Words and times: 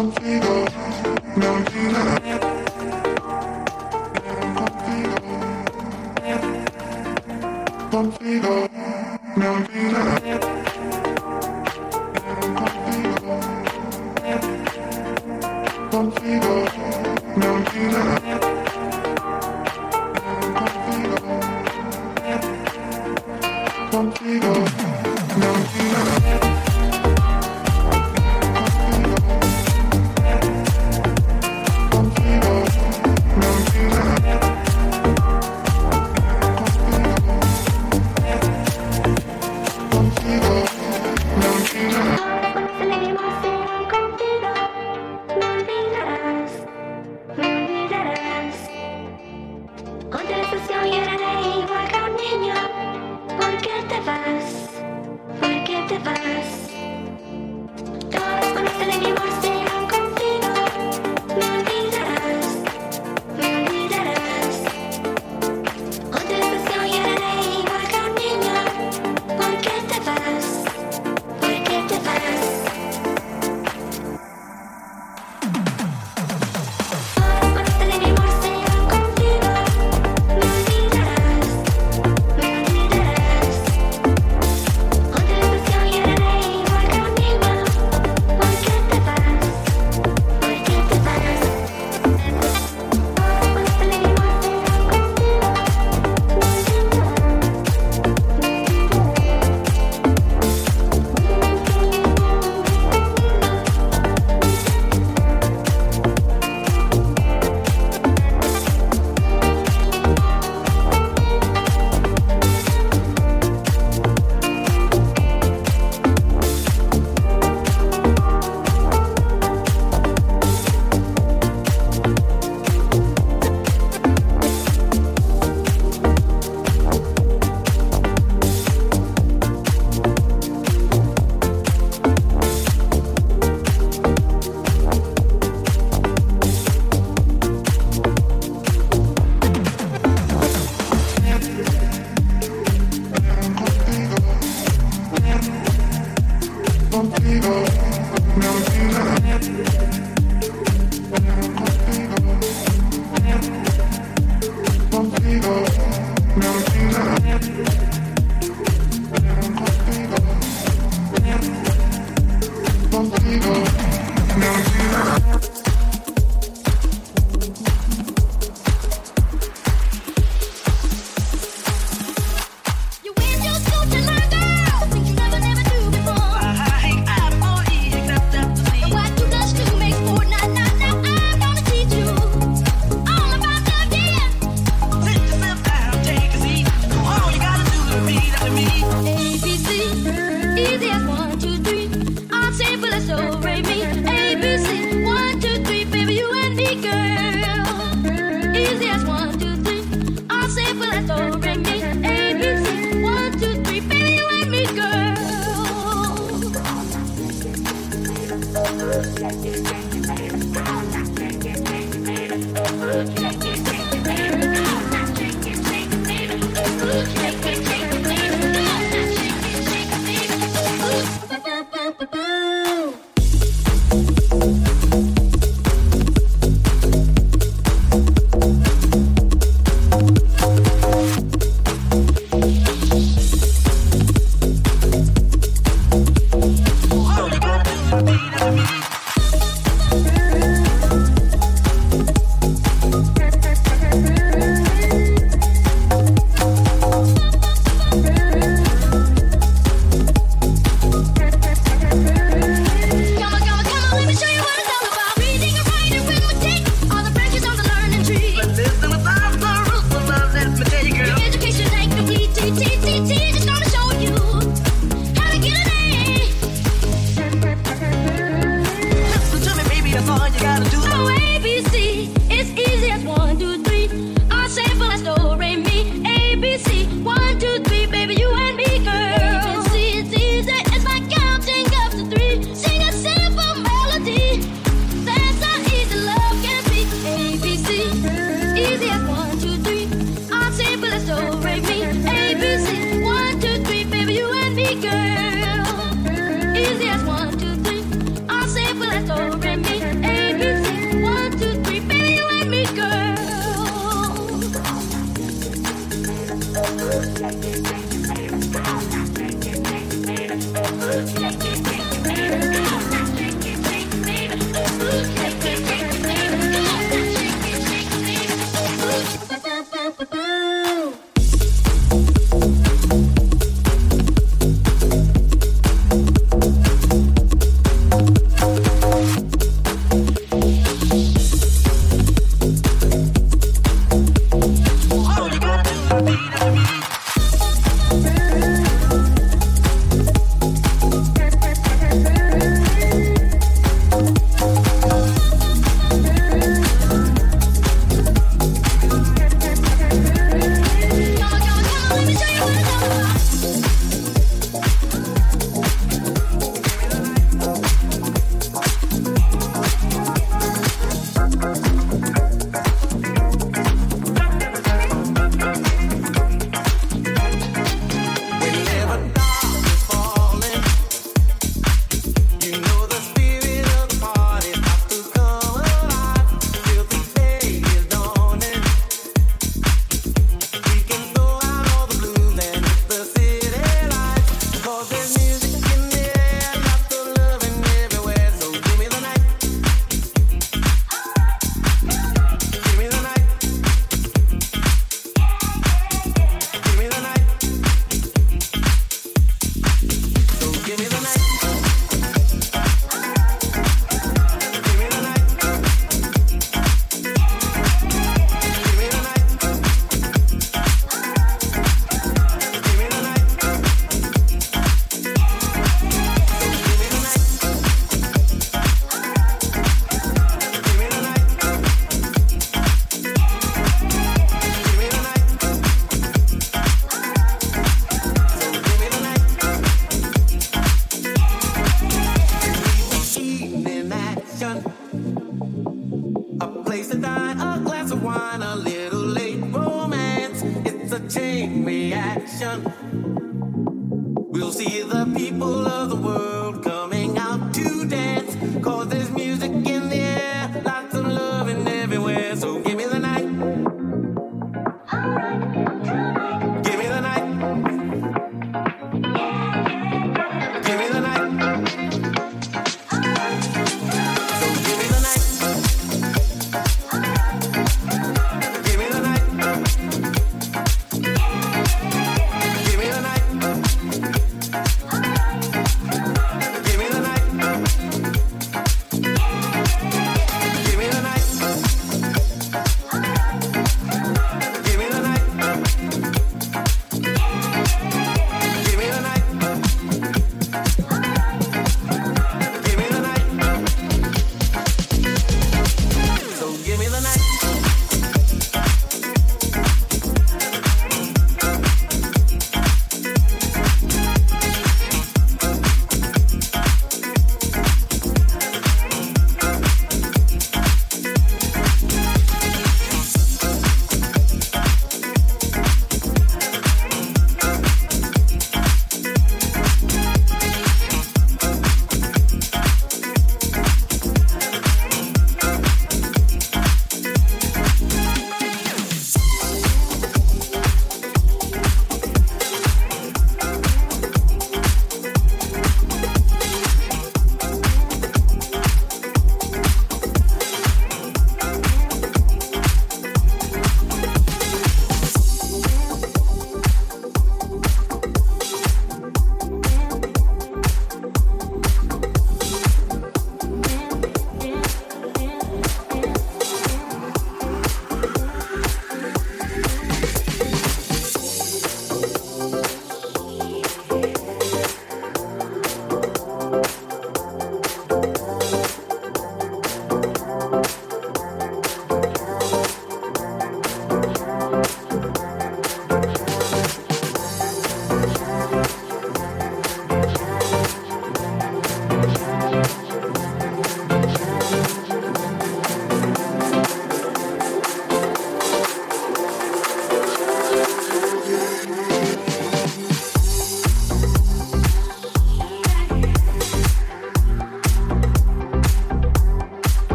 contigo. 0.00 0.49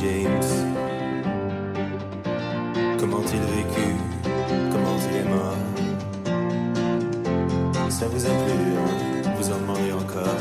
James. 0.00 0.50
Comment 2.98 3.20
il 3.20 3.40
vécu, 3.52 3.86
comment 4.72 4.96
il 5.10 5.16
est 5.18 5.28
mort. 5.28 5.56
Ça 7.90 8.06
vous 8.08 8.24
a 8.24 8.28
plu, 8.28 8.78
hein, 8.78 9.32
vous 9.36 9.50
en 9.50 9.58
demandez 9.58 9.92
encore. 9.92 10.40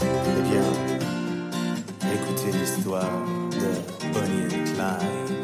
Eh 0.00 0.42
bien, 0.48 0.68
écoutez 2.14 2.50
l'histoire 2.58 3.12
de 3.52 3.70
Bonnie 4.10 4.46
et 4.46 4.64
Clyde. 4.64 5.35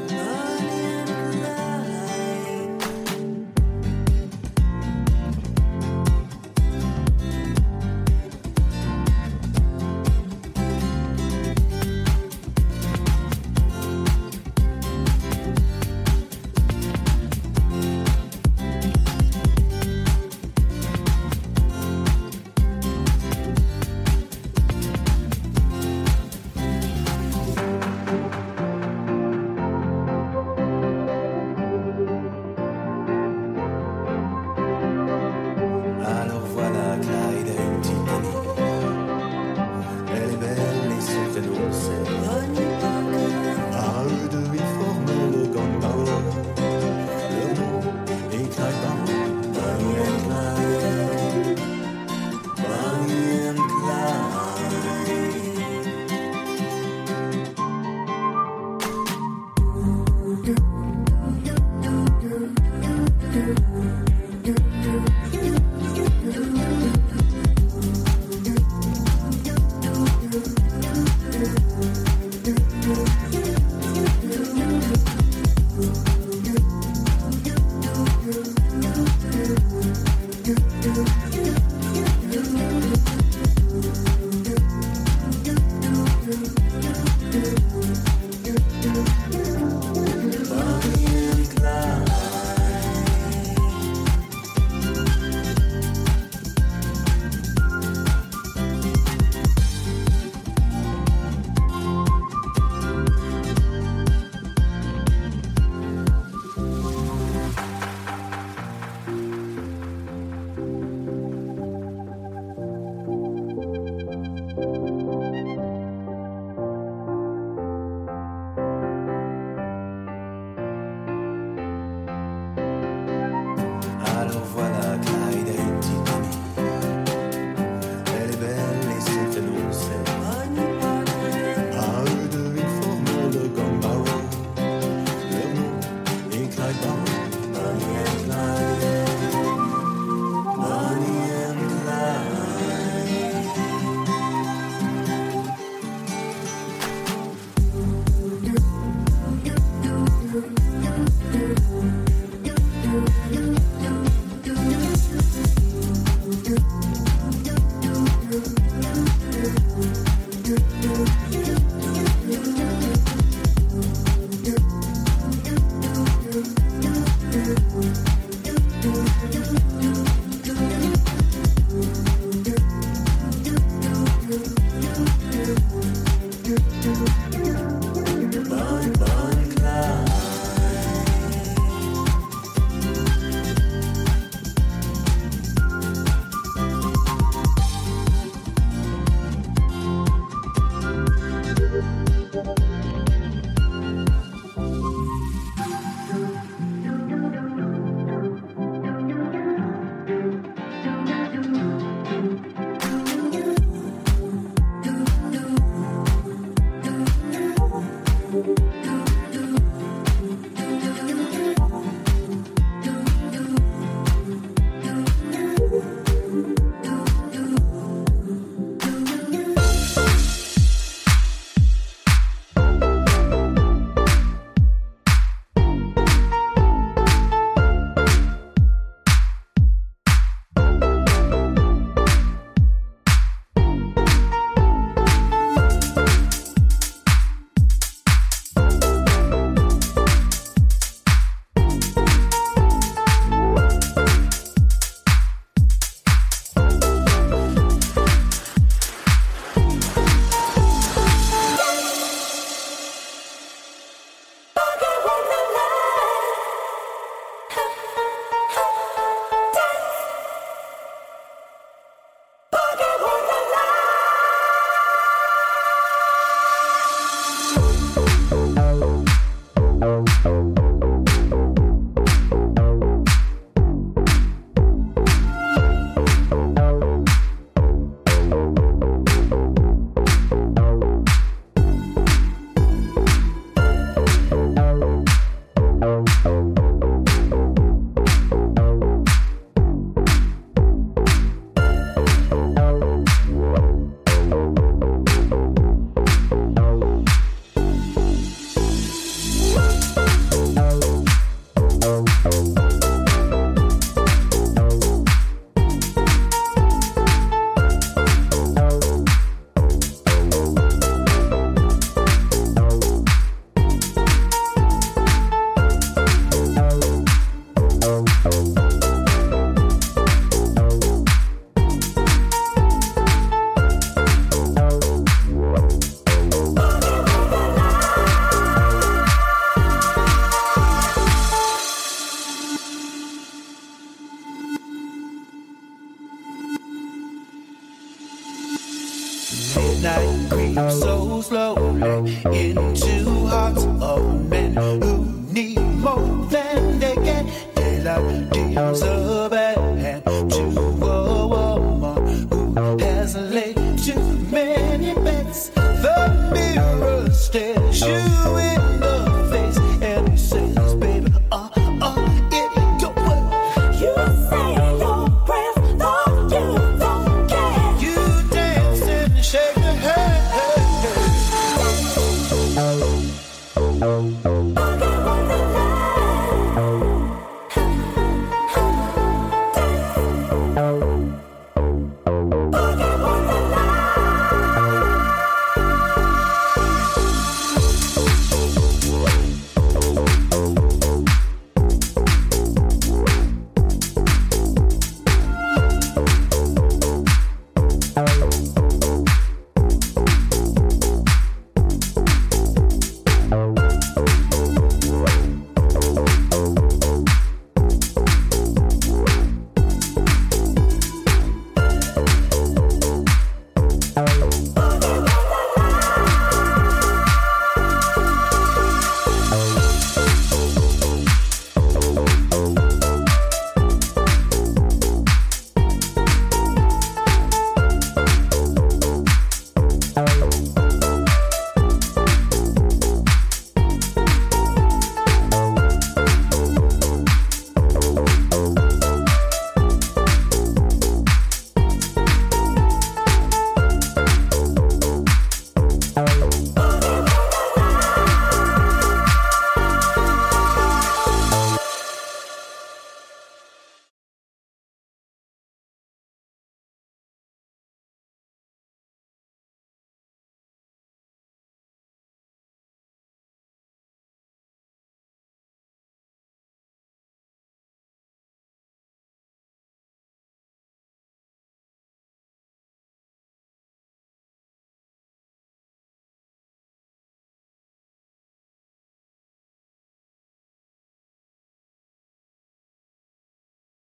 Then 346.31 346.79
they 346.79 346.95
get. 346.97 347.55
They 347.55 347.81
love, 347.83 348.31
they 348.31 348.57
of 348.83 349.33
it. 349.33 349.52